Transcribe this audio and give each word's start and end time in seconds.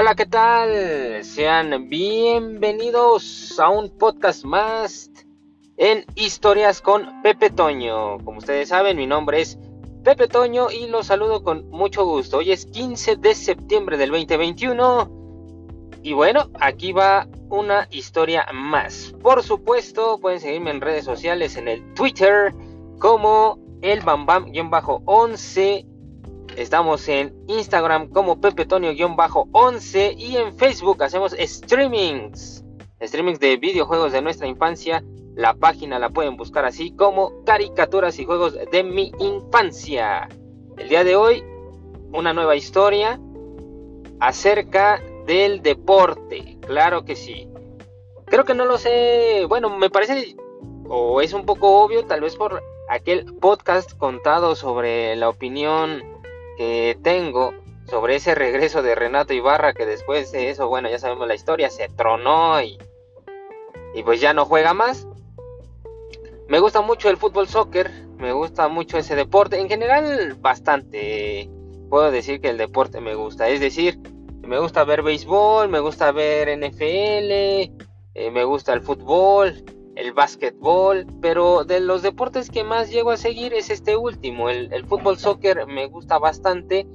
Hola, 0.00 0.14
¿qué 0.14 0.24
tal? 0.24 1.22
Sean 1.22 1.90
bienvenidos 1.90 3.60
a 3.60 3.68
un 3.68 3.90
podcast 3.98 4.46
más 4.46 5.10
en 5.76 6.06
Historias 6.14 6.80
con 6.80 7.20
Pepe 7.20 7.50
Toño. 7.50 8.16
Como 8.24 8.38
ustedes 8.38 8.70
saben, 8.70 8.96
mi 8.96 9.06
nombre 9.06 9.42
es 9.42 9.58
Pepe 10.02 10.26
Toño 10.26 10.70
y 10.70 10.86
los 10.86 11.08
saludo 11.08 11.42
con 11.42 11.68
mucho 11.68 12.06
gusto. 12.06 12.38
Hoy 12.38 12.50
es 12.50 12.64
15 12.64 13.16
de 13.16 13.34
septiembre 13.34 13.98
del 13.98 14.08
2021 14.08 15.10
y 16.02 16.14
bueno, 16.14 16.48
aquí 16.58 16.92
va 16.92 17.28
una 17.50 17.86
historia 17.90 18.46
más. 18.54 19.14
Por 19.22 19.42
supuesto, 19.42 20.16
pueden 20.18 20.40
seguirme 20.40 20.70
en 20.70 20.80
redes 20.80 21.04
sociales 21.04 21.58
en 21.58 21.68
el 21.68 21.92
Twitter 21.92 22.54
como 22.98 23.58
el 23.82 24.00
bambam-11 24.00 25.89
Estamos 26.56 27.08
en 27.08 27.34
Instagram 27.46 28.08
como 28.10 28.40
pepetonio-11 28.40 30.14
y 30.16 30.36
en 30.36 30.56
Facebook 30.56 31.02
hacemos 31.02 31.34
streamings. 31.38 32.64
Streamings 33.00 33.40
de 33.40 33.56
videojuegos 33.56 34.12
de 34.12 34.20
nuestra 34.20 34.46
infancia. 34.46 35.02
La 35.36 35.54
página 35.54 35.98
la 35.98 36.10
pueden 36.10 36.36
buscar 36.36 36.64
así 36.64 36.90
como 36.90 37.44
caricaturas 37.44 38.18
y 38.18 38.24
juegos 38.24 38.56
de 38.70 38.82
mi 38.82 39.12
infancia. 39.20 40.28
El 40.76 40.88
día 40.88 41.04
de 41.04 41.16
hoy, 41.16 41.44
una 42.12 42.32
nueva 42.32 42.56
historia 42.56 43.20
acerca 44.18 45.02
del 45.26 45.62
deporte. 45.62 46.58
Claro 46.66 47.04
que 47.04 47.16
sí. 47.16 47.48
Creo 48.26 48.44
que 48.44 48.54
no 48.54 48.64
lo 48.64 48.76
sé. 48.76 49.46
Bueno, 49.48 49.70
me 49.78 49.88
parece 49.88 50.36
o 50.88 51.20
es 51.20 51.32
un 51.32 51.46
poco 51.46 51.80
obvio, 51.82 52.04
tal 52.04 52.20
vez 52.20 52.34
por 52.34 52.62
aquel 52.88 53.24
podcast 53.36 53.96
contado 53.96 54.56
sobre 54.56 55.14
la 55.14 55.28
opinión 55.28 56.02
tengo 57.02 57.54
sobre 57.90 58.16
ese 58.16 58.34
regreso 58.34 58.82
de 58.82 58.94
Renato 58.94 59.32
Ibarra 59.32 59.72
que 59.72 59.86
después 59.86 60.30
de 60.32 60.50
eso, 60.50 60.68
bueno, 60.68 60.88
ya 60.88 60.98
sabemos 60.98 61.26
la 61.26 61.34
historia, 61.34 61.70
se 61.70 61.88
tronó 61.88 62.60
y, 62.62 62.78
y 63.94 64.02
pues 64.02 64.20
ya 64.20 64.32
no 64.32 64.44
juega 64.44 64.74
más. 64.74 65.08
Me 66.48 66.60
gusta 66.60 66.80
mucho 66.80 67.10
el 67.10 67.16
fútbol 67.16 67.48
soccer, 67.48 67.90
me 68.18 68.32
gusta 68.32 68.68
mucho 68.68 68.98
ese 68.98 69.16
deporte, 69.16 69.58
en 69.58 69.68
general 69.68 70.36
bastante, 70.40 71.48
puedo 71.88 72.10
decir 72.10 72.40
que 72.40 72.50
el 72.50 72.58
deporte 72.58 73.00
me 73.00 73.14
gusta, 73.14 73.48
es 73.48 73.60
decir, 73.60 73.98
me 74.42 74.58
gusta 74.58 74.84
ver 74.84 75.02
béisbol, 75.02 75.68
me 75.68 75.80
gusta 75.80 76.12
ver 76.12 76.48
NFL, 76.58 77.30
eh, 77.32 78.30
me 78.32 78.44
gusta 78.44 78.72
el 78.72 78.80
fútbol, 78.80 79.64
el 80.00 80.12
básquetbol, 80.12 81.06
pero 81.20 81.64
de 81.64 81.80
los 81.80 82.02
deportes 82.02 82.50
que 82.50 82.64
más 82.64 82.90
llego 82.90 83.10
a 83.10 83.16
seguir 83.18 83.52
es 83.52 83.68
este 83.70 83.96
último, 83.96 84.48
el, 84.48 84.84
fútbol 84.86 85.18
soccer 85.18 85.66
me 85.66 85.86
gusta 85.86 86.18
bastante 86.18 86.86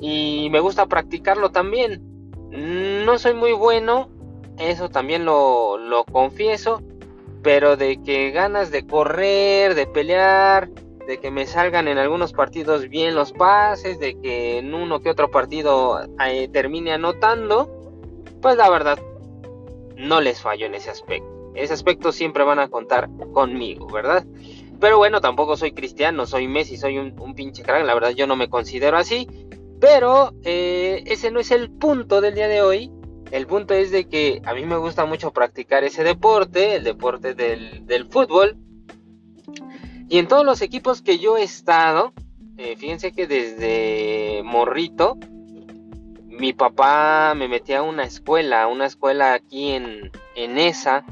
y 0.00 0.48
me 0.50 0.60
gusta 0.60 0.86
practicarlo 0.86 1.50
también. 1.50 2.02
No 2.50 3.18
soy 3.18 3.34
muy 3.34 3.52
bueno, 3.52 4.08
eso 4.58 4.88
también 4.88 5.24
lo, 5.24 5.78
lo 5.78 6.04
confieso, 6.04 6.82
pero 7.42 7.76
de 7.76 8.02
que 8.02 8.30
ganas 8.32 8.70
de 8.70 8.86
correr, 8.86 9.74
de 9.74 9.86
pelear, 9.86 10.68
de 11.06 11.18
que 11.18 11.30
me 11.30 11.46
salgan 11.46 11.86
en 11.86 11.98
algunos 11.98 12.32
partidos 12.32 12.88
bien 12.88 13.14
los 13.14 13.32
pases, 13.32 14.00
de 14.00 14.18
que 14.20 14.58
en 14.58 14.74
uno 14.74 15.00
que 15.00 15.10
otro 15.10 15.30
partido 15.30 16.00
eh, 16.26 16.48
termine 16.48 16.92
anotando, 16.92 17.70
pues 18.42 18.56
la 18.56 18.68
verdad 18.70 18.98
no 19.96 20.20
les 20.20 20.40
fallo 20.40 20.66
en 20.66 20.74
ese 20.74 20.90
aspecto 20.90 21.33
ese 21.54 21.72
aspecto 21.72 22.12
siempre 22.12 22.44
van 22.44 22.58
a 22.58 22.68
contar 22.68 23.08
conmigo, 23.32 23.86
¿verdad? 23.86 24.24
Pero 24.80 24.98
bueno, 24.98 25.20
tampoco 25.20 25.56
soy 25.56 25.72
cristiano, 25.72 26.26
soy 26.26 26.48
Messi, 26.48 26.76
soy 26.76 26.98
un, 26.98 27.34
pinche 27.34 27.62
crack, 27.62 27.84
la 27.84 27.94
verdad 27.94 28.10
yo 28.10 28.26
no 28.26 28.36
me 28.36 28.48
considero 28.48 28.96
así. 28.96 29.28
Pero 29.80 30.32
eh, 30.42 31.02
ese 31.06 31.30
no 31.30 31.40
es 31.40 31.50
el 31.50 31.70
punto 31.70 32.20
del 32.20 32.34
día 32.34 32.48
de 32.48 32.62
hoy. 32.62 32.90
El 33.30 33.46
punto 33.46 33.74
es 33.74 33.90
de 33.90 34.08
que 34.08 34.40
a 34.44 34.54
mí 34.54 34.64
me 34.64 34.76
gusta 34.76 35.04
mucho 35.06 35.32
practicar 35.32 35.84
ese 35.84 36.04
deporte, 36.04 36.76
el 36.76 36.84
deporte 36.84 37.34
del, 37.34 37.86
del 37.86 38.06
fútbol. 38.06 38.56
Y 40.08 40.18
en 40.18 40.28
todos 40.28 40.44
los 40.44 40.62
equipos 40.62 41.02
que 41.02 41.18
yo 41.18 41.36
he 41.36 41.42
estado, 41.42 42.12
eh, 42.56 42.76
fíjense 42.76 43.12
que 43.12 43.26
desde 43.26 44.42
morrito, 44.44 45.18
mi 46.26 46.52
papá 46.52 47.34
me 47.34 47.48
metía 47.48 47.78
a 47.78 47.82
una 47.82 48.04
escuela, 48.04 48.66
una 48.66 48.86
escuela 48.86 49.34
aquí 49.34 49.72
en, 49.72 50.10
en 50.36 50.58
esa, 50.58 51.04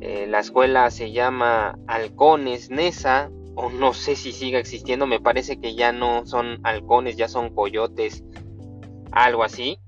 eh, 0.00 0.26
la 0.28 0.40
escuela 0.40 0.90
se 0.90 1.12
llama 1.12 1.78
Halcones 1.86 2.70
Nesa, 2.70 3.30
o 3.54 3.70
no 3.70 3.92
sé 3.92 4.14
si 4.14 4.30
siga 4.30 4.60
existiendo, 4.60 5.06
me 5.06 5.18
parece 5.18 5.60
que 5.60 5.74
ya 5.74 5.90
no 5.92 6.24
son 6.26 6.60
halcones, 6.62 7.16
ya 7.16 7.26
son 7.26 7.52
coyotes, 7.52 8.22
algo 9.10 9.42
así. 9.42 9.80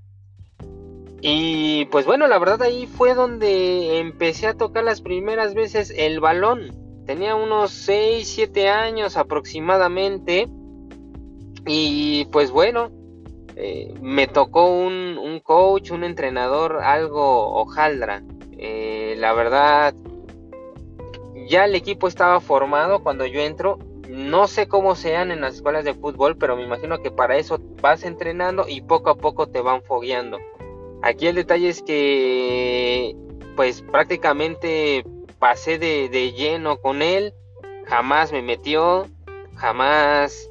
Y 1.21 1.85
pues 1.85 2.05
bueno, 2.05 2.27
la 2.27 2.37
verdad 2.39 2.63
ahí 2.63 2.85
fue 2.87 3.13
donde 3.13 3.99
empecé 3.99 4.47
a 4.47 4.57
tocar 4.57 4.83
las 4.83 5.01
primeras 5.01 5.53
veces 5.53 5.93
el 5.95 6.19
balón. 6.19 6.75
Tenía 7.05 7.35
unos 7.35 7.71
6, 7.71 8.27
7 8.27 8.67
años 8.69 9.15
aproximadamente. 9.15 10.49
Y 11.65 12.25
pues 12.25 12.51
bueno, 12.51 12.91
eh, 13.55 13.93
me 14.01 14.27
tocó 14.27 14.69
un, 14.69 15.17
un, 15.17 15.39
coach, 15.39 15.91
un 15.91 16.03
entrenador 16.03 16.79
algo 16.83 17.53
hojaldra. 17.53 18.23
La 19.21 19.33
verdad, 19.33 19.93
ya 21.47 21.65
el 21.65 21.75
equipo 21.75 22.07
estaba 22.07 22.39
formado 22.41 23.03
cuando 23.03 23.27
yo 23.27 23.39
entro. 23.39 23.77
No 24.09 24.47
sé 24.47 24.67
cómo 24.67 24.95
sean 24.95 25.29
en 25.29 25.41
las 25.41 25.53
escuelas 25.53 25.85
de 25.85 25.93
fútbol, 25.93 26.37
pero 26.37 26.55
me 26.55 26.63
imagino 26.63 27.03
que 27.03 27.11
para 27.11 27.37
eso 27.37 27.59
vas 27.83 28.03
entrenando 28.03 28.67
y 28.67 28.81
poco 28.81 29.11
a 29.11 29.15
poco 29.15 29.47
te 29.47 29.61
van 29.61 29.83
fogueando. 29.83 30.39
Aquí 31.03 31.27
el 31.27 31.35
detalle 31.35 31.69
es 31.69 31.83
que, 31.83 33.15
pues 33.55 33.83
prácticamente 33.83 35.05
pasé 35.37 35.77
de, 35.77 36.09
de 36.09 36.31
lleno 36.31 36.77
con 36.77 37.03
él. 37.03 37.35
Jamás 37.85 38.31
me 38.31 38.41
metió, 38.41 39.05
jamás 39.55 40.49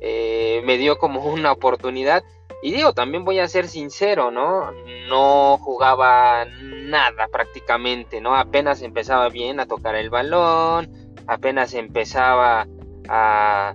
eh, 0.00 0.62
me 0.64 0.78
dio 0.78 0.96
como 0.96 1.24
una 1.26 1.50
oportunidad. 1.50 2.22
Y 2.62 2.72
digo, 2.72 2.92
también 2.92 3.24
voy 3.24 3.40
a 3.40 3.48
ser 3.48 3.66
sincero, 3.66 4.30
¿no? 4.30 4.70
No 5.08 5.58
jugaba 5.58 6.46
nada 6.62 7.26
prácticamente, 7.30 8.20
¿no? 8.20 8.36
Apenas 8.36 8.82
empezaba 8.82 9.28
bien 9.28 9.58
a 9.58 9.66
tocar 9.66 9.96
el 9.96 10.10
balón, 10.10 10.90
apenas 11.26 11.74
empezaba 11.74 12.68
a, 13.08 13.74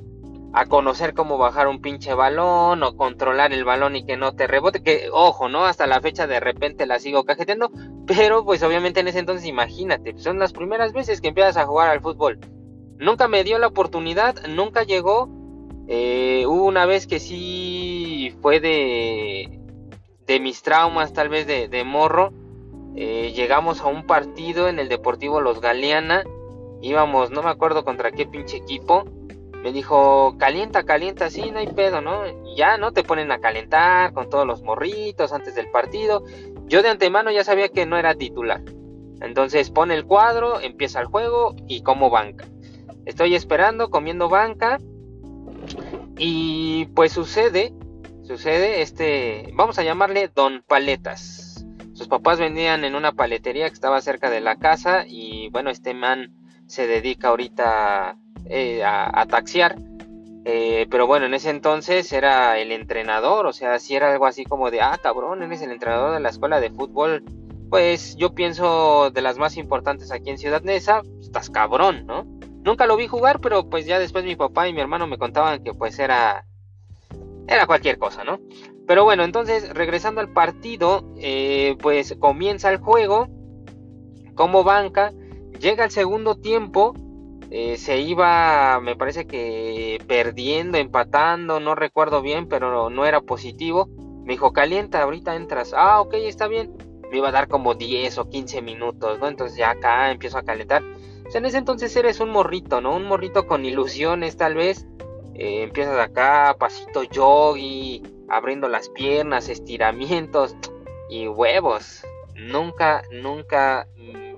a 0.54 0.66
conocer 0.68 1.14
cómo 1.14 1.38
bajar 1.38 1.68
un 1.68 1.82
pinche 1.82 2.14
balón 2.14 2.82
o 2.82 2.96
controlar 2.96 3.52
el 3.52 3.66
balón 3.66 3.98
y 3.98 4.06
que 4.06 4.16
no 4.16 4.34
te 4.34 4.48
rebote, 4.48 4.82
que 4.82 5.10
ojo, 5.12 5.50
¿no? 5.50 5.66
Hasta 5.66 5.86
la 5.86 6.00
fecha 6.00 6.26
de 6.26 6.40
repente 6.40 6.86
la 6.86 7.00
sigo 7.00 7.26
cajeteando, 7.26 7.72
pero 8.06 8.46
pues 8.46 8.64
obviamente 8.64 9.02
en 9.02 9.10
ese 9.10 9.20
entonces 9.20 9.46
imagínate, 9.46 10.18
son 10.18 10.40
las 10.40 10.54
primeras 10.54 10.94
veces 10.94 11.20
que 11.20 11.28
empiezas 11.28 11.58
a 11.58 11.66
jugar 11.66 11.90
al 11.90 12.02
fútbol. 12.02 12.40
Nunca 13.00 13.28
me 13.28 13.44
dio 13.44 13.60
la 13.60 13.68
oportunidad, 13.68 14.48
nunca 14.48 14.84
llegó. 14.84 15.30
Eh, 15.88 16.46
hubo 16.48 16.66
una 16.66 16.86
vez 16.86 17.08
que 17.08 17.20
sí 17.20 18.36
fue 18.42 18.60
de, 18.60 19.60
de 20.26 20.40
mis 20.40 20.62
traumas, 20.62 21.14
tal 21.14 21.30
vez 21.30 21.48
de, 21.48 21.68
de 21.68 21.84
morro 21.84 22.34
eh, 23.00 23.32
llegamos 23.36 23.82
a 23.82 23.86
un 23.86 24.08
partido 24.08 24.68
en 24.68 24.80
el 24.80 24.90
Deportivo 24.90 25.40
Los 25.40 25.62
Galeana. 25.62 26.24
Íbamos, 26.82 27.30
no 27.30 27.44
me 27.44 27.52
acuerdo 27.52 27.86
contra 27.86 28.12
qué 28.12 28.26
pinche 28.26 28.58
equipo. 28.58 29.06
Me 29.62 29.72
dijo, 29.72 30.36
calienta, 30.40 30.84
calienta, 30.84 31.30
sí, 31.30 31.52
no 31.52 31.60
hay 31.60 31.68
pedo, 31.68 32.02
¿no? 32.02 32.24
Ya, 32.56 32.78
¿no? 32.78 32.94
Te 32.94 33.04
ponen 33.04 33.32
a 33.32 33.40
calentar 33.40 34.14
con 34.14 34.32
todos 34.32 34.48
los 34.48 34.64
morritos 34.64 35.32
antes 35.32 35.54
del 35.54 35.70
partido. 35.70 36.24
Yo 36.66 36.82
de 36.82 36.90
antemano 36.90 37.30
ya 37.30 37.44
sabía 37.44 37.70
que 37.70 37.86
no 37.86 37.98
era 37.98 38.16
titular. 38.16 38.64
Entonces 39.22 39.70
pone 39.70 39.94
el 39.94 40.06
cuadro, 40.06 40.60
empieza 40.60 41.00
el 41.00 41.06
juego 41.06 41.56
y 41.68 41.84
como 41.84 42.10
banca. 42.10 42.46
Estoy 43.06 43.36
esperando, 43.36 43.92
comiendo 43.92 44.28
banca. 44.28 44.80
Y 46.18 46.86
pues 46.88 47.12
sucede, 47.12 47.74
sucede 48.24 48.82
este, 48.82 49.52
vamos 49.54 49.78
a 49.78 49.84
llamarle 49.84 50.30
Don 50.34 50.64
Paletas. 50.68 51.66
Sus 51.94 52.08
papás 52.08 52.40
vendían 52.40 52.84
en 52.84 52.96
una 52.96 53.12
paletería 53.12 53.68
que 53.68 53.74
estaba 53.74 54.02
cerca 54.02 54.30
de 54.30 54.42
la 54.42 54.58
casa 54.58 55.06
y 55.08 55.50
bueno, 55.50 55.70
este 55.70 55.94
man 55.94 56.34
se 56.68 56.86
dedica 56.86 57.30
ahorita 57.30 58.18
eh, 58.46 58.84
a, 58.84 59.26
taxiar. 59.28 59.78
Eh, 60.46 60.88
pero 60.90 61.08
bueno, 61.08 61.26
en 61.26 61.34
ese 61.34 61.50
entonces 61.50 62.14
era 62.14 62.58
el 62.58 62.72
entrenador, 62.72 63.46
o 63.48 63.54
sea, 63.54 63.80
si 63.80 63.96
era 63.96 64.14
algo 64.14 64.26
así 64.26 64.46
como 64.46 64.72
de, 64.72 64.82
ah, 64.82 64.98
cabrón, 65.02 65.44
eres 65.44 65.62
el 65.62 65.72
entrenador 65.72 66.14
de 66.14 66.22
la 66.22 66.30
escuela 66.30 66.62
de 66.62 66.70
fútbol, 66.70 67.24
pues 67.70 68.16
yo 68.16 68.34
pienso 68.34 69.12
de 69.12 69.22
las 69.22 69.38
más 69.38 69.58
importantes 69.58 70.12
aquí 70.12 70.30
en 70.30 70.38
Ciudad 70.38 70.62
Neza, 70.62 71.02
estás 71.20 71.50
cabrón, 71.50 72.06
¿no? 72.06 72.26
Nunca 72.68 72.86
lo 72.86 72.98
vi 72.98 73.08
jugar, 73.08 73.40
pero 73.40 73.70
pues 73.70 73.86
ya 73.86 73.98
después 73.98 74.26
mi 74.26 74.36
papá 74.36 74.68
y 74.68 74.74
mi 74.74 74.82
hermano 74.82 75.08
me 75.08 75.18
contaban 75.18 75.64
que 75.64 75.74
pues 75.74 75.98
era, 76.00 76.46
era 77.48 77.66
cualquier 77.66 77.98
cosa, 77.98 78.26
¿no? 78.26 78.42
Pero 78.86 79.06
bueno, 79.06 79.24
entonces 79.24 79.74
regresando 79.74 80.20
al 80.20 80.34
partido, 80.34 81.06
eh, 81.18 81.78
pues 81.82 82.18
comienza 82.20 82.70
el 82.70 82.80
juego 82.80 83.30
como 84.36 84.66
banca, 84.66 85.14
llega 85.62 85.86
el 85.86 85.92
segundo 85.92 86.36
tiempo, 86.36 86.94
eh, 87.52 87.78
se 87.78 88.02
iba, 88.02 88.82
me 88.82 88.98
parece 88.98 89.26
que 89.28 90.04
perdiendo, 90.06 90.78
empatando, 90.78 91.62
no 91.62 91.74
recuerdo 91.74 92.22
bien, 92.22 92.50
pero 92.50 92.90
no 92.90 93.06
era 93.06 93.22
positivo. 93.22 93.88
Me 94.26 94.34
dijo, 94.34 94.52
calienta, 94.52 95.04
ahorita 95.04 95.38
entras. 95.38 95.74
Ah, 95.74 96.02
ok, 96.02 96.16
está 96.16 96.50
bien. 96.50 96.74
Me 97.10 97.20
iba 97.20 97.30
a 97.30 97.32
dar 97.32 97.48
como 97.48 97.76
10 97.76 98.18
o 98.18 98.28
15 98.28 98.62
minutos, 98.62 99.20
¿no? 99.20 99.30
Entonces 99.30 99.58
ya 99.58 99.70
acá 99.70 100.12
empiezo 100.12 100.38
a 100.38 100.44
calentar. 100.44 100.84
O 101.28 101.32
sea, 101.32 101.40
en 101.40 101.46
ese 101.46 101.58
entonces 101.58 101.96
eres 101.96 102.20
un 102.20 102.30
morrito, 102.30 102.80
¿no? 102.80 102.96
Un 102.96 103.06
morrito 103.06 103.48
con 103.48 103.66
ilusiones, 103.66 104.38
tal 104.38 104.56
vez. 104.56 104.88
Eh, 105.36 105.64
empiezas 105.64 106.00
acá, 106.00 106.56
pasito 106.58 107.04
yogi, 107.04 108.02
abriendo 108.30 108.70
las 108.70 108.90
piernas, 108.90 109.50
estiramientos 109.50 110.56
y 111.10 111.28
huevos. 111.28 112.04
Nunca, 112.36 113.04
nunca 113.12 113.88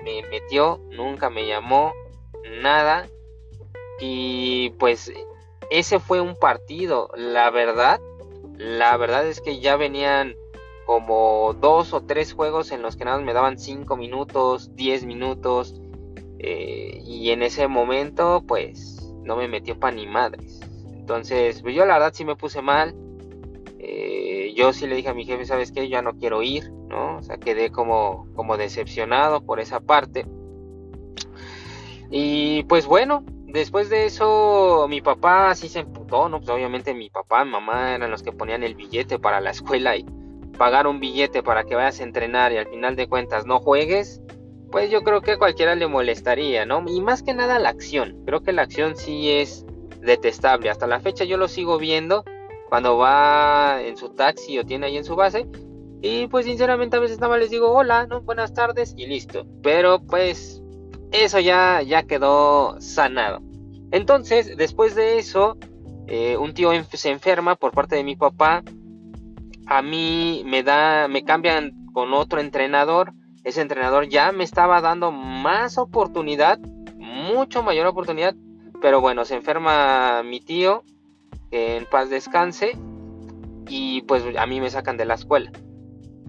me 0.04 0.24
metió, 0.30 0.82
nunca 0.90 1.30
me 1.30 1.46
llamó, 1.48 1.94
nada. 2.62 3.08
Y 4.00 4.72
pues 4.72 5.14
ese 5.70 6.00
fue 6.00 6.22
un 6.22 6.36
partido. 6.36 7.12
La 7.16 7.50
verdad, 7.52 8.00
la 8.58 8.98
verdad 8.98 9.28
es 9.28 9.42
que 9.42 9.60
ya 9.60 9.76
venían 9.76 10.36
como 10.86 11.54
dos 11.54 11.94
o 11.94 12.02
tres 12.02 12.34
juegos 12.34 12.72
en 12.72 12.82
los 12.82 12.96
que 12.96 13.06
nada 13.06 13.18
más 13.18 13.26
me 13.26 13.34
daban 13.34 13.60
cinco 13.60 13.96
minutos, 13.96 14.76
diez 14.76 15.06
minutos. 15.06 15.80
Eh, 16.40 17.02
y 17.06 17.30
en 17.32 17.44
ese 17.44 17.68
momento, 17.68 18.44
pues, 18.48 19.14
no 19.24 19.36
me 19.36 19.48
metió 19.48 19.80
para 19.80 19.96
ni 19.96 20.08
madres. 20.08 20.60
Entonces, 20.94 21.62
pues 21.62 21.76
yo 21.76 21.86
la 21.86 21.96
verdad 21.96 22.14
sí 22.14 22.26
me 22.26 22.36
puse 22.36 22.62
mal. 22.62 22.96
Eh, 23.80 24.54
yo 24.56 24.74
sí 24.74 24.88
le 24.88 24.96
dije 24.96 25.10
a 25.10 25.14
mi 25.14 25.26
jefe, 25.26 25.46
¿sabes 25.46 25.72
qué? 25.72 25.90
Ya 25.90 26.02
no 26.02 26.18
quiero 26.18 26.42
ir, 26.42 26.72
¿no? 26.72 27.18
O 27.18 27.22
sea, 27.22 27.38
quedé 27.38 27.72
como, 27.72 28.28
como 28.36 28.58
decepcionado 28.58 29.42
por 29.42 29.60
esa 29.60 29.80
parte. 29.80 30.26
Y 32.12 32.64
pues 32.64 32.86
bueno, 32.86 33.24
después 33.46 33.90
de 33.90 34.06
eso, 34.06 34.88
mi 34.90 35.02
papá 35.02 35.54
sí 35.56 35.70
se 35.70 35.80
emputó, 35.80 36.30
¿no? 36.30 36.40
Pues 36.40 36.50
obviamente 36.50 36.94
mi 36.94 37.10
papá, 37.10 37.46
mi 37.46 37.52
mamá 37.52 37.96
eran 37.96 38.12
los 38.12 38.24
que 38.24 38.32
ponían 38.32 38.64
el 38.64 38.76
billete 38.76 39.20
para 39.20 39.42
la 39.42 39.52
escuela 39.52 39.96
y 39.96 40.06
pagar 40.58 40.88
un 40.88 41.00
billete 41.00 41.44
para 41.44 41.64
que 41.64 41.76
vayas 41.76 42.00
a 42.00 42.04
entrenar 42.04 42.52
y 42.52 42.58
al 42.58 42.68
final 42.68 42.96
de 42.96 43.08
cuentas 43.08 43.46
no 43.46 43.60
juegues, 43.60 44.22
pues 44.72 44.92
yo 44.92 45.04
creo 45.04 45.22
que 45.22 45.32
a 45.32 45.38
cualquiera 45.38 45.76
le 45.76 45.88
molestaría, 45.88 46.66
¿no? 46.66 46.84
Y 46.88 47.02
más 47.02 47.24
que 47.24 47.34
nada 47.34 47.60
la 47.60 47.70
acción. 47.70 48.24
Creo 48.26 48.42
que 48.42 48.54
la 48.54 48.64
acción 48.64 48.96
sí 48.96 49.30
es 49.30 49.66
detestable. 50.02 50.70
Hasta 50.70 50.88
la 50.88 51.00
fecha 51.00 51.24
yo 51.24 51.38
lo 51.38 51.48
sigo 51.48 51.78
viendo 51.78 52.24
cuando 52.70 52.98
va 52.98 53.82
en 53.82 53.98
su 53.98 54.10
taxi 54.10 54.60
o 54.60 54.66
tiene 54.66 54.88
ahí 54.88 54.98
en 54.98 55.06
su 55.06 55.16
base. 55.16 55.48
Y 56.02 56.28
pues 56.28 56.46
sinceramente 56.46 56.96
a 56.96 57.00
veces 57.00 57.20
nada 57.20 57.32
más 57.32 57.40
les 57.40 57.50
digo 57.50 57.72
hola, 57.72 58.08
¿no? 58.08 58.22
Buenas 58.22 58.54
tardes 58.54 58.94
y 58.96 59.08
listo. 59.08 59.46
Pero 59.62 60.02
pues 60.02 60.62
eso 61.12 61.40
ya, 61.40 61.82
ya 61.82 62.04
quedó 62.04 62.80
sanado. 62.80 63.42
Entonces, 63.92 64.56
después 64.56 64.96
de 64.96 65.18
eso, 65.18 65.58
eh, 66.08 66.38
un 66.38 66.54
tío 66.54 66.72
se 66.94 67.10
enferma 67.10 67.56
por 67.56 67.72
parte 67.72 67.96
de 67.96 68.04
mi 68.04 68.16
papá. 68.16 68.64
A 69.66 69.82
mí 69.82 70.44
me 70.46 70.64
da, 70.64 71.08
me 71.08 71.24
cambian 71.24 71.74
con 71.94 72.14
otro 72.14 72.40
entrenador. 72.40 73.14
Ese 73.50 73.62
entrenador 73.62 74.08
ya 74.08 74.32
me 74.32 74.44
estaba 74.44 74.80
dando 74.80 75.12
más 75.12 75.80
oportunidad, 75.80 76.60
mucho 76.98 77.64
mayor 77.64 77.88
oportunidad. 77.88 78.36
Pero 78.80 79.02
bueno, 79.02 79.26
se 79.26 79.34
enferma 79.34 80.22
mi 80.22 80.40
tío, 80.40 80.84
en 81.50 81.88
paz 81.88 82.12
descanse. 82.12 82.78
Y 83.68 84.04
pues 84.04 84.24
a 84.38 84.46
mí 84.46 84.62
me 84.62 84.70
sacan 84.70 84.98
de 84.98 85.06
la 85.06 85.16
escuela. 85.16 85.52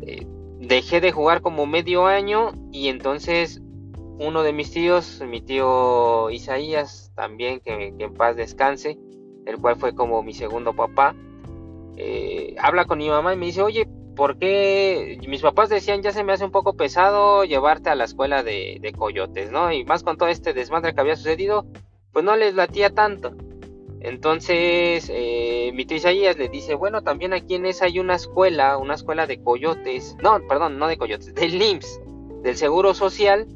Eh, 0.01 0.27
dejé 0.61 1.03
de 1.03 1.13
jugar 1.13 1.43
como 1.43 1.67
medio 1.67 2.07
año 2.07 2.53
y 2.73 2.89
entonces 2.89 3.61
uno 4.19 4.43
de 4.43 4.55
mis 4.55 4.71
tíos, 4.71 5.23
mi 5.29 5.43
tío 5.43 6.31
Isaías, 6.31 7.13
también 7.15 7.61
que, 7.61 7.93
en 7.99 8.15
paz 8.15 8.35
descanse, 8.35 8.99
el 9.45 9.59
cual 9.59 9.77
fue 9.77 9.95
como 9.95 10.23
mi 10.23 10.33
segundo 10.33 10.73
papá, 10.73 11.15
eh, 11.99 12.57
habla 12.59 12.87
con 12.87 12.97
mi 12.97 13.11
mamá 13.11 13.35
y 13.35 13.37
me 13.37 13.45
dice, 13.45 13.61
oye, 13.61 13.87
¿por 14.21 14.37
qué 14.37 15.19
mis 15.27 15.41
papás 15.41 15.71
decían 15.71 16.03
ya 16.03 16.13
se 16.13 16.25
me 16.25 16.35
hace 16.35 16.45
un 16.45 16.51
poco 16.51 16.75
pesado 16.75 17.45
llevarte 17.45 17.89
a 17.89 17.95
la 17.95 18.05
escuela 18.05 18.43
de, 18.43 18.95
coyotes, 18.99 19.51
¿no? 19.51 19.73
Y 19.73 19.87
más 19.87 20.03
con 20.03 20.19
todo 20.19 20.29
este 20.29 20.53
desmadre 20.53 20.95
que 20.95 21.01
había 21.01 21.17
sucedido, 21.17 21.65
pues 22.13 22.23
no 22.23 22.37
les 22.37 22.55
latía 22.55 22.91
tanto. 22.91 23.33
Entonces, 24.01 25.11
eh, 25.11 25.71
mi 25.73 25.87
Isaías 25.89 26.37
le 26.37 26.51
dice, 26.51 26.75
bueno, 26.75 27.01
también 27.01 27.33
aquí 27.33 27.55
en 27.55 27.65
esa 27.65 27.87
hay 27.87 27.99
una 27.99 28.17
escuela, 28.17 28.77
una 28.77 28.93
escuela 28.93 29.27
de 29.27 29.43
coyotes, 29.43 30.19
no, 30.23 30.39
perdón, 30.47 30.79
no 30.79 30.87
de 30.87 30.99
coyotes, 30.99 31.35
del 31.35 31.63
IMSS, 31.63 32.01
del 32.43 32.59
Seguro 32.59 32.93
Social, 32.93 33.47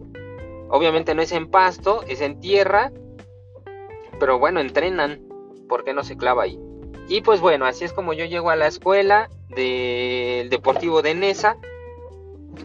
Obviamente 0.70 1.14
no 1.14 1.20
es 1.22 1.32
en 1.32 1.50
pasto, 1.50 2.02
es 2.08 2.22
en 2.22 2.40
tierra. 2.40 2.90
Pero 4.18 4.38
bueno, 4.38 4.60
entrenan. 4.60 5.20
¿Por 5.68 5.84
qué 5.84 5.94
no 5.94 6.02
se 6.02 6.16
clava 6.16 6.44
ahí? 6.44 6.58
Y 7.08 7.20
pues 7.20 7.40
bueno, 7.40 7.66
así 7.66 7.84
es 7.84 7.92
como 7.92 8.12
yo 8.12 8.24
llego 8.24 8.50
a 8.50 8.56
la 8.56 8.66
escuela 8.66 9.28
del 9.48 10.48
Deportivo 10.48 11.02
de 11.02 11.14
Nesa. 11.14 11.56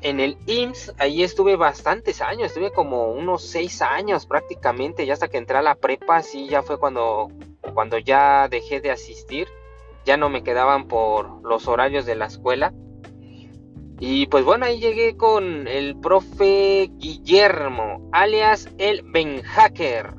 En 0.01 0.19
el 0.19 0.38
IMSS, 0.45 0.94
ahí 0.97 1.24
estuve 1.24 1.56
bastantes 1.56 2.21
años, 2.21 2.47
estuve 2.47 2.71
como 2.71 3.12
unos 3.12 3.44
seis 3.44 3.81
años 3.81 4.25
prácticamente, 4.27 5.06
ya 5.06 5.13
hasta 5.13 5.27
que 5.27 5.38
entré 5.38 5.57
a 5.57 5.62
la 5.62 5.75
prepa, 5.75 6.18
así 6.18 6.47
ya 6.47 6.62
fue 6.62 6.80
cuando, 6.80 7.30
cuando 7.74 7.97
ya 7.97 8.47
dejé 8.47 8.81
de 8.81 8.91
asistir, 8.91 9.47
ya 10.06 10.15
no 10.15 10.30
me 10.30 10.44
quedaban 10.44 10.88
por 10.88 11.44
los 11.44 11.68
horarios 11.68 12.06
de 12.06 12.15
la 12.15 12.27
escuela. 12.27 12.71
Y 14.00 14.27
pues 14.27 14.45
bueno, 14.45 14.65
ahí 14.65 14.80
llegué 14.80 15.18
con 15.18 15.68
el 15.68 16.00
profe 16.00 16.89
Guillermo, 16.94 18.07
alias 18.13 18.69
el 18.77 19.01
Ben 19.03 19.41
Hacker. 19.41 20.13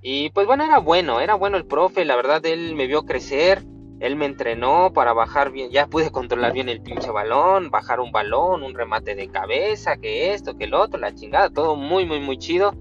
Y 0.00 0.30
pues 0.30 0.46
bueno, 0.46 0.64
era 0.64 0.78
bueno, 0.78 1.20
era 1.20 1.34
bueno 1.34 1.56
el 1.56 1.66
profe, 1.66 2.04
la 2.04 2.16
verdad 2.16 2.44
él 2.46 2.74
me 2.74 2.86
vio 2.86 3.04
crecer, 3.04 3.64
él 4.00 4.14
me 4.14 4.26
entrenó 4.26 4.92
para 4.92 5.12
bajar 5.12 5.50
bien, 5.50 5.70
ya 5.70 5.88
pude 5.88 6.10
controlar 6.10 6.52
bien 6.52 6.68
el 6.68 6.80
pinche 6.80 7.10
balón, 7.10 7.70
bajar 7.70 7.98
un 7.98 8.12
balón, 8.12 8.62
un 8.62 8.74
remate 8.74 9.16
de 9.16 9.28
cabeza, 9.28 9.96
que 9.96 10.32
esto, 10.32 10.56
que 10.56 10.64
el 10.64 10.74
otro, 10.74 11.00
la 11.00 11.14
chingada, 11.14 11.50
todo 11.50 11.74
muy, 11.74 12.06
muy, 12.06 12.20
muy 12.20 12.38
chido. 12.38 12.74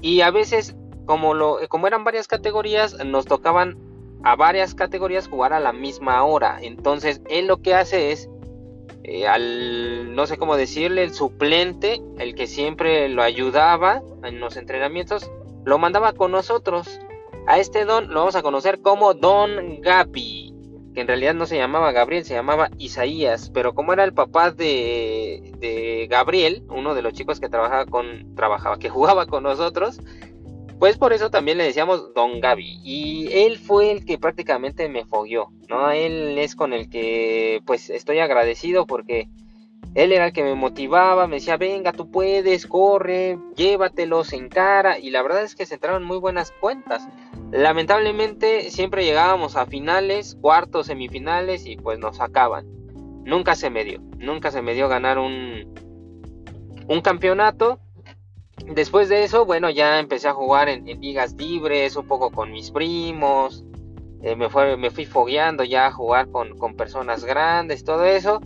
Y 0.00 0.20
a 0.20 0.30
veces, 0.30 0.76
como, 1.06 1.34
lo, 1.34 1.58
como 1.68 1.88
eran 1.88 2.04
varias 2.04 2.28
categorías, 2.28 3.04
nos 3.04 3.24
tocaban 3.24 3.76
a 4.22 4.36
varias 4.36 4.74
categorías 4.74 5.28
jugar 5.28 5.52
a 5.52 5.60
la 5.60 5.72
misma 5.72 6.22
hora. 6.24 6.58
Entonces, 6.62 7.20
él 7.28 7.46
lo 7.48 7.62
que 7.62 7.74
hace 7.74 8.12
es 8.12 8.30
eh, 9.02 9.26
al, 9.26 10.14
no 10.14 10.26
sé 10.26 10.38
cómo 10.38 10.56
decirle, 10.56 11.02
el 11.02 11.12
suplente, 11.12 12.00
el 12.18 12.34
que 12.34 12.46
siempre 12.46 13.08
lo 13.08 13.22
ayudaba 13.22 14.02
en 14.22 14.40
los 14.40 14.56
entrenamientos, 14.56 15.30
lo 15.64 15.78
mandaba 15.78 16.12
con 16.12 16.32
nosotros. 16.32 17.00
A 17.46 17.58
este 17.58 17.84
don 17.84 18.08
lo 18.08 18.20
vamos 18.20 18.36
a 18.36 18.42
conocer 18.42 18.80
como 18.80 19.12
Don 19.14 19.80
Gabi, 19.80 20.54
que 20.94 21.00
en 21.00 21.08
realidad 21.08 21.34
no 21.34 21.46
se 21.46 21.58
llamaba 21.58 21.92
Gabriel, 21.92 22.24
se 22.24 22.34
llamaba 22.34 22.70
Isaías, 22.78 23.50
pero 23.52 23.74
como 23.74 23.92
era 23.92 24.04
el 24.04 24.14
papá 24.14 24.50
de, 24.50 25.52
de 25.58 26.06
Gabriel, 26.08 26.64
uno 26.70 26.94
de 26.94 27.02
los 27.02 27.12
chicos 27.12 27.40
que 27.40 27.48
trabajaba 27.48 27.84
con, 27.84 28.34
trabajaba, 28.34 28.78
que 28.78 28.88
jugaba 28.88 29.26
con 29.26 29.42
nosotros, 29.42 30.00
pues 30.78 30.96
por 30.96 31.12
eso 31.12 31.30
también 31.30 31.58
le 31.58 31.64
decíamos 31.64 32.14
Don 32.14 32.40
Gaby. 32.40 32.80
Y 32.82 33.28
él 33.32 33.58
fue 33.58 33.90
el 33.90 34.04
que 34.04 34.18
prácticamente 34.18 34.88
me 34.88 35.04
fogueó, 35.04 35.50
¿no? 35.68 35.90
Él 35.90 36.38
es 36.38 36.54
con 36.54 36.72
el 36.72 36.88
que 36.88 37.60
pues 37.66 37.90
estoy 37.90 38.18
agradecido 38.20 38.86
porque 38.86 39.28
él 39.94 40.12
era 40.12 40.26
el 40.26 40.32
que 40.32 40.42
me 40.42 40.54
motivaba, 40.54 41.26
me 41.26 41.36
decía, 41.36 41.56
venga, 41.56 41.92
tú 41.92 42.10
puedes, 42.10 42.66
corre, 42.66 43.38
llévatelos 43.56 44.32
en 44.32 44.48
cara. 44.48 44.98
Y 44.98 45.10
la 45.10 45.22
verdad 45.22 45.42
es 45.42 45.54
que 45.54 45.66
se 45.66 45.74
entraron 45.74 46.04
muy 46.04 46.18
buenas 46.18 46.52
cuentas. 46.52 47.06
Lamentablemente 47.50 48.70
siempre 48.70 49.04
llegábamos 49.04 49.56
a 49.56 49.66
finales, 49.66 50.36
cuartos, 50.40 50.86
semifinales 50.86 51.66
y 51.66 51.76
pues 51.76 51.98
nos 51.98 52.16
sacaban. 52.16 52.66
Nunca 53.24 53.54
se 53.54 53.70
me 53.70 53.84
dio, 53.84 54.00
nunca 54.18 54.50
se 54.50 54.62
me 54.62 54.74
dio 54.74 54.88
ganar 54.88 55.18
un, 55.18 55.74
un 56.88 57.00
campeonato 57.00 57.80
Después 58.66 59.08
de 59.08 59.24
eso, 59.24 59.44
bueno, 59.44 59.68
ya 59.68 59.98
empecé 59.98 60.28
a 60.28 60.32
jugar 60.32 60.68
en, 60.68 60.84
ligas 61.00 61.34
libres, 61.34 61.96
un 61.96 62.06
poco 62.06 62.30
con 62.30 62.50
mis 62.52 62.70
primos. 62.70 63.64
Eh, 64.22 64.36
me, 64.36 64.48
fue, 64.48 64.76
me 64.76 64.90
fui 64.90 65.04
fogueando 65.04 65.64
ya 65.64 65.86
a 65.86 65.92
jugar 65.92 66.28
con, 66.30 66.74
personas 66.76 67.24
grandes, 67.24 67.84
todo 67.84 68.04
eso. 68.04 68.40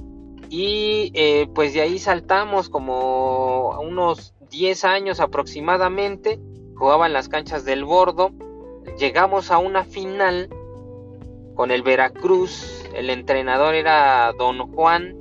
Y 0.50 1.11
eh, 1.14 1.49
pues 1.55 1.75
de 1.75 1.83
ahí 1.83 1.99
saltamos 1.99 2.69
como 2.69 3.78
unos 3.81 4.35
10 4.50 4.85
años 4.85 5.21
aproximadamente. 5.21 6.38
Jugaba 6.76 7.07
en 7.07 7.12
las 7.12 7.28
canchas 7.28 7.64
del 7.64 7.85
Bordo. 7.85 8.31
Llegamos 8.99 9.50
a 9.50 9.59
una 9.59 9.85
final 9.85 10.49
con 11.55 11.71
el 11.71 11.83
Veracruz. 11.83 12.85
El 12.95 13.11
entrenador 13.11 13.75
era 13.75 14.33
Don 14.38 14.73
Juan 14.73 15.19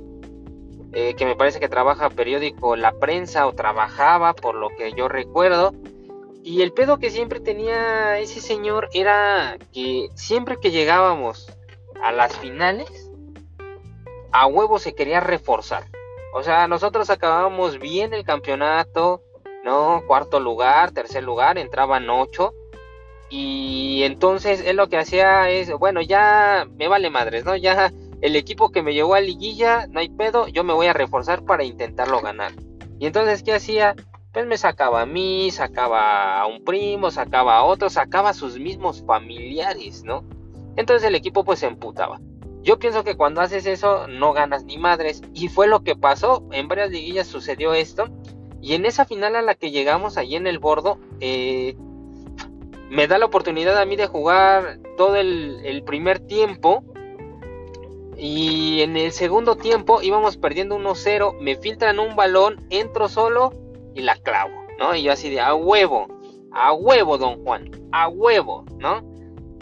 eh, 0.92 1.14
que 1.14 1.26
me 1.26 1.36
parece 1.36 1.60
que 1.60 1.68
trabaja 1.68 2.08
periódico 2.08 2.74
La 2.74 2.92
Prensa 2.92 3.46
o 3.46 3.52
trabajaba, 3.52 4.32
por 4.32 4.54
lo 4.54 4.70
que 4.70 4.92
yo 4.94 5.08
recuerdo. 5.08 5.74
Y 6.42 6.62
el 6.62 6.72
pedo 6.72 6.98
que 6.98 7.10
siempre 7.10 7.40
tenía 7.40 8.18
ese 8.18 8.40
señor 8.40 8.88
era 8.94 9.58
que 9.72 10.08
siempre 10.14 10.58
que 10.58 10.70
llegábamos 10.70 11.46
a 12.02 12.10
las 12.12 12.36
finales, 12.38 13.07
a 14.32 14.46
huevo 14.46 14.78
se 14.78 14.94
quería 14.94 15.20
reforzar. 15.20 15.84
O 16.34 16.42
sea, 16.42 16.68
nosotros 16.68 17.10
acabábamos 17.10 17.78
bien 17.78 18.12
el 18.12 18.24
campeonato, 18.24 19.22
¿no? 19.64 20.02
Cuarto 20.06 20.40
lugar, 20.40 20.92
tercer 20.92 21.24
lugar, 21.24 21.58
entraban 21.58 22.08
ocho. 22.10 22.52
Y 23.30 24.02
entonces 24.04 24.62
él 24.64 24.76
lo 24.76 24.88
que 24.88 24.98
hacía 24.98 25.50
es, 25.50 25.70
bueno, 25.72 26.00
ya 26.00 26.66
me 26.76 26.88
vale 26.88 27.10
madres, 27.10 27.44
¿no? 27.44 27.56
Ya 27.56 27.92
el 28.20 28.36
equipo 28.36 28.70
que 28.70 28.82
me 28.82 28.94
llevó 28.94 29.14
a 29.14 29.20
liguilla, 29.20 29.86
no 29.88 30.00
hay 30.00 30.08
pedo, 30.08 30.48
yo 30.48 30.64
me 30.64 30.72
voy 30.72 30.86
a 30.86 30.92
reforzar 30.92 31.44
para 31.44 31.64
intentarlo 31.64 32.20
ganar. 32.20 32.52
Y 32.98 33.06
entonces, 33.06 33.42
¿qué 33.42 33.54
hacía? 33.54 33.94
Pues 34.32 34.46
me 34.46 34.58
sacaba 34.58 35.02
a 35.02 35.06
mí, 35.06 35.50
sacaba 35.50 36.40
a 36.40 36.46
un 36.46 36.64
primo, 36.64 37.10
sacaba 37.10 37.56
a 37.56 37.64
otro, 37.64 37.90
sacaba 37.90 38.30
a 38.30 38.34
sus 38.34 38.58
mismos 38.58 39.02
familiares, 39.06 40.04
¿no? 40.04 40.24
Entonces 40.76 41.06
el 41.08 41.14
equipo 41.14 41.44
pues 41.44 41.60
se 41.60 41.66
emputaba. 41.66 42.20
Yo 42.62 42.78
pienso 42.78 43.04
que 43.04 43.16
cuando 43.16 43.40
haces 43.40 43.66
eso 43.66 44.08
no 44.08 44.32
ganas 44.32 44.64
ni 44.64 44.78
madres. 44.78 45.22
Y 45.32 45.48
fue 45.48 45.68
lo 45.68 45.82
que 45.82 45.96
pasó. 45.96 46.44
En 46.52 46.68
varias 46.68 46.90
liguillas 46.90 47.26
sucedió 47.26 47.74
esto. 47.74 48.08
Y 48.60 48.74
en 48.74 48.86
esa 48.86 49.04
final 49.04 49.36
a 49.36 49.42
la 49.42 49.54
que 49.54 49.70
llegamos 49.70 50.16
allí 50.16 50.36
en 50.36 50.46
el 50.46 50.58
bordo, 50.58 50.98
eh, 51.20 51.76
me 52.90 53.06
da 53.06 53.18
la 53.18 53.26
oportunidad 53.26 53.78
a 53.78 53.84
mí 53.84 53.96
de 53.96 54.06
jugar 54.06 54.80
todo 54.96 55.16
el, 55.16 55.82
primer 55.86 56.18
tiempo. 56.18 56.82
Y 58.16 58.80
en 58.82 58.96
el 58.96 59.12
segundo 59.12 59.56
tiempo 59.56 60.02
íbamos 60.02 60.36
perdiendo 60.36 60.76
1-0. 60.76 61.38
Me 61.40 61.56
filtran 61.56 62.00
un 62.00 62.16
balón, 62.16 62.66
entro 62.70 63.08
solo 63.08 63.52
y 63.94 64.02
la 64.02 64.16
clavo, 64.16 64.54
¿no? 64.78 64.94
Y 64.96 65.04
yo 65.04 65.12
así 65.12 65.30
de 65.30 65.40
a 65.40 65.54
huevo, 65.54 66.08
a 66.50 66.72
huevo, 66.72 67.16
don 67.16 67.44
Juan, 67.44 67.70
a 67.92 68.08
huevo, 68.08 68.64
¿no? 68.78 69.02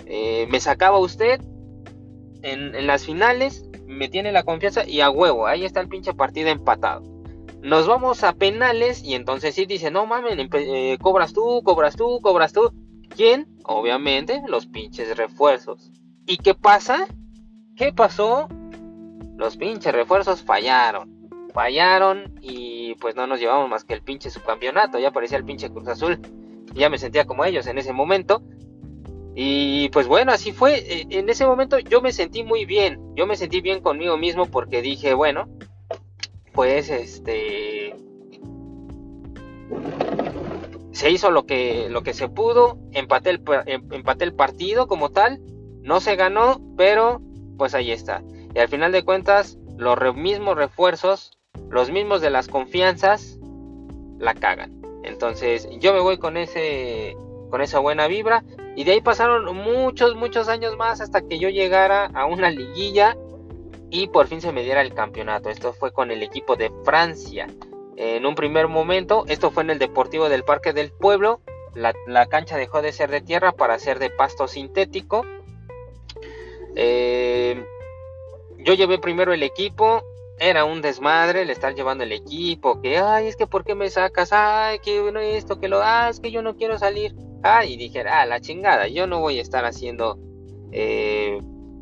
Eh, 0.06 0.46
me 0.48 0.60
sacaba 0.60 0.98
usted 0.98 1.40
en, 2.46 2.86
las 2.86 3.04
finales, 3.04 3.68
me 3.86 4.08
tiene 4.08 4.32
la 4.32 4.44
confianza 4.44 4.86
y 4.86 5.00
a 5.00 5.10
huevo, 5.10 5.46
ahí 5.46 5.64
está 5.64 5.80
el 5.80 5.88
pinche 5.88 6.14
partido 6.14 6.48
empatado. 6.48 7.02
Nos 7.62 7.88
vamos 7.88 8.22
a 8.22 8.32
penales 8.32 9.02
y 9.02 9.14
entonces 9.14 9.54
sí 9.54 9.66
dice, 9.66 9.90
no 9.90 10.06
mames, 10.06 10.36
eh, 10.38 10.98
cobras 11.00 11.32
tú, 11.32 11.62
cobras 11.64 11.96
tú, 11.96 12.20
cobras 12.22 12.52
tú. 12.52 12.72
¿Quién? 13.08 13.48
Obviamente 13.64 14.42
los 14.46 14.66
pinches 14.66 15.16
refuerzos. 15.16 15.90
¿Y 16.26 16.36
qué 16.36 16.54
pasa? 16.54 17.06
¿Qué 17.74 17.92
pasó? 17.92 18.48
Los 19.36 19.56
pinches 19.56 19.92
refuerzos 19.92 20.42
fallaron. 20.42 21.16
Fallaron 21.52 22.34
y 22.40 22.94
pues 22.96 23.16
no 23.16 23.26
nos 23.26 23.40
llevamos 23.40 23.68
más 23.68 23.84
que 23.84 23.94
el 23.94 24.02
pinche 24.02 24.30
subcampeonato. 24.30 24.98
Ya 24.98 25.10
parecía 25.10 25.38
el 25.38 25.44
pinche 25.44 25.70
Cruz 25.70 25.88
Azul. 25.88 26.20
Ya 26.74 26.90
me 26.90 26.98
sentía 26.98 27.26
como 27.26 27.44
ellos 27.44 27.66
en 27.66 27.78
ese 27.78 27.92
momento. 27.92 28.42
Y 29.38 29.90
pues 29.90 30.08
bueno, 30.08 30.32
así 30.32 30.52
fue. 30.52 30.78
E, 30.78 31.06
en 31.10 31.28
ese 31.28 31.46
momento 31.46 31.78
yo 31.78 32.00
me 32.00 32.10
sentí 32.10 32.42
muy 32.42 32.64
bien. 32.64 32.98
Yo 33.14 33.26
me 33.26 33.36
sentí 33.36 33.60
bien 33.60 33.82
conmigo 33.82 34.16
mismo 34.16 34.46
porque 34.46 34.80
dije, 34.80 35.12
bueno, 35.12 35.46
pues 36.52 36.88
este 36.88 37.94
se 40.92 41.10
hizo 41.10 41.30
lo 41.30 41.44
que 41.44 41.88
lo 41.90 42.02
que 42.02 42.14
se 42.14 42.30
pudo, 42.30 42.78
empaté 42.92 43.28
el, 43.28 43.42
em, 43.66 43.86
empaté 43.92 44.24
el 44.24 44.32
partido 44.32 44.86
como 44.86 45.10
tal, 45.10 45.42
no 45.82 46.00
se 46.00 46.16
ganó, 46.16 46.62
pero 46.78 47.20
pues 47.58 47.74
ahí 47.74 47.92
está. 47.92 48.22
Y 48.54 48.58
al 48.58 48.68
final 48.68 48.90
de 48.92 49.04
cuentas, 49.04 49.58
los 49.76 50.16
mismos 50.16 50.56
refuerzos, 50.56 51.38
los 51.68 51.90
mismos 51.90 52.22
de 52.22 52.30
las 52.30 52.48
confianzas, 52.48 53.38
la 54.18 54.32
cagan. 54.32 54.80
Entonces, 55.04 55.68
yo 55.78 55.92
me 55.92 56.00
voy 56.00 56.16
con 56.16 56.38
ese 56.38 57.14
con 57.50 57.60
esa 57.60 57.80
buena 57.80 58.06
vibra. 58.08 58.42
Y 58.76 58.85
de 58.85 58.92
ahí 58.92 59.00
pasaron 59.00 59.56
muchos, 59.56 60.14
muchos 60.14 60.49
años 60.49 60.76
más 60.76 61.00
hasta 61.00 61.23
que 61.23 61.38
yo 61.38 61.49
llegara 61.49 62.11
a 62.14 62.26
una 62.26 62.50
liguilla 62.50 63.16
y 63.90 64.09
por 64.09 64.26
fin 64.26 64.42
se 64.42 64.52
me 64.52 64.62
diera 64.62 64.83
el 64.83 64.92
campeonato. 64.92 65.49
Esto 65.49 65.73
fue 65.73 65.92
con 65.92 66.11
el 66.11 66.23
equipo 66.23 66.56
de 66.56 66.71
Francia. 66.85 67.47
En 67.97 68.26
un 68.26 68.35
primer 68.35 68.68
momento, 68.68 69.25
esto 69.28 69.50
fue 69.50 69.62
en 69.62 69.71
el 69.71 69.78
Deportivo 69.78 70.28
del 70.28 70.45
Parque 70.45 70.75
del 70.75 70.92
Pueblo. 70.92 71.40
La, 71.75 72.26
cancha 72.26 72.59
dejó 72.59 72.83
de 72.83 72.92
ser 72.92 73.11
de 73.11 73.23
tierra 73.23 73.52
para 73.52 73.78
ser 73.78 73.99
de 73.99 74.11
pasto 74.11 74.47
sintético. 74.47 75.25
Eh, 76.75 77.64
yo 78.59 78.75
llevé 78.75 78.99
primero 78.99 79.33
el 79.33 79.42
equipo. 79.42 80.02
Era 80.38 80.66
un 80.66 80.83
desmadre 80.83 81.42
el 81.42 81.50
estar 81.50 81.75
llevando 81.75 82.04
el 82.04 82.12
equipo. 82.12 82.83
Que, 82.83 82.99
ay, 82.99 83.28
es 83.28 83.37
que 83.37 83.47
¿por 83.47 83.64
qué 83.64 83.75
me 83.75 83.88
sacas? 83.88 84.35
Ay, 84.35 84.80
que 84.80 85.00
bueno, 85.00 85.21
esto, 85.21 85.59
que 85.59 85.68
lo, 85.68 85.80
ah, 85.83 86.09
es 86.11 86.21
que 86.21 86.30
yo 86.30 86.42
no 86.42 86.56
quiero 86.56 86.78
salir. 86.78 87.14
Ah, 87.42 87.64
y 87.64 87.76
dije, 87.76 88.00
ah, 88.00 88.26
la 88.26 88.40
chingada, 88.40 88.88
yo 88.88 89.06
no 89.06 89.20
voy 89.20 89.38
a 89.38 89.42
estar 89.42 89.64
haciendo 89.64 90.18
eh, 90.72 91.38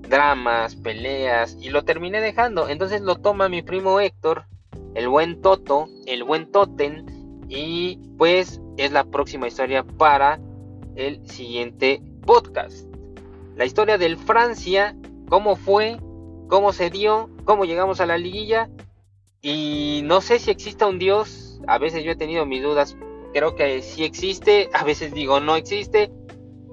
dramas, 0.08 0.76
peleas, 0.76 1.56
y 1.61 1.70
lo 1.70 1.84
terminé 1.84 2.20
dejando. 2.20 2.68
Entonces 2.68 3.00
lo 3.00 3.16
toma 3.16 3.49
mi 3.49 3.62
primo 3.62 4.00
Héctor, 4.00 4.44
el 4.94 5.08
buen 5.08 5.40
Toto, 5.40 5.88
el 6.06 6.25
buen 6.25 6.50
Toten, 6.50 7.06
y 7.49 7.99
pues 8.18 8.61
es 8.76 8.92
la 8.92 9.04
próxima 9.04 9.46
historia 9.46 9.84
para 9.84 10.40
el 10.96 11.26
siguiente 11.28 12.02
podcast. 12.26 12.87
La 13.56 13.64
historia 13.64 13.99
del 13.99 14.16
Francia, 14.16 14.96
cómo 15.28 15.56
fue, 15.56 15.99
cómo 16.49 16.73
se 16.73 16.90
dio, 16.90 17.30
cómo 17.44 17.64
llegamos 17.64 18.00
a 18.00 18.06
la 18.06 18.18
liguilla, 18.18 18.68
y 19.40 20.00
no 20.04 20.20
sé 20.20 20.38
si 20.38 20.50
exista 20.50 20.87
un 20.87 20.99
Dios, 20.99 21.61
a 21.66 21.78
veces 21.78 22.02
yo 22.02 22.12
he 22.12 22.16
tenido 22.16 22.46
mis 22.46 22.62
dudas 22.62 22.96
creo 23.35 23.57
que 23.57 23.83
sí 23.83 24.05
existe, 24.05 24.71
a 24.73 24.85
veces 24.85 25.12
digo 25.12 25.41
no 25.41 25.57
existe, 25.57 26.11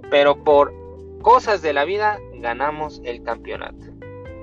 pero 0.10 0.44
por 0.44 0.74
cosas 1.22 1.62
de 1.62 1.74
la 1.74 1.84
vida 1.84 2.20
ganamos 2.36 3.02
el 3.04 3.24
campeonato. 3.24 3.88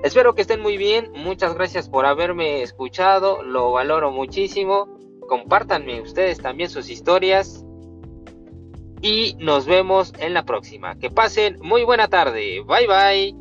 Espero 0.03 0.35
que 0.35 0.41
estén 0.41 0.61
muy 0.61 0.77
bien, 0.77 1.11
muchas 1.15 1.55
gracias 1.55 1.89
por 1.89 2.05
haberme 2.05 2.61
escuchado, 2.61 3.41
lo 3.43 3.71
valoro 3.71 4.11
muchísimo, 4.11 4.87
compártanme 5.27 6.01
ustedes 6.01 6.39
también 6.39 6.69
sus 6.69 6.89
historias 6.89 7.65
y 9.01 9.35
nos 9.39 9.65
vemos 9.65 10.13
en 10.19 10.33
la 10.33 10.43
próxima. 10.43 10.97
Que 10.97 11.09
pasen 11.09 11.57
muy 11.61 11.83
buena 11.83 12.07
tarde, 12.07 12.61
bye 12.65 12.87
bye. 12.87 13.38